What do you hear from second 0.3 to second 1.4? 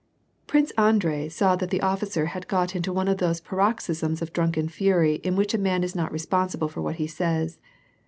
Prince Andrei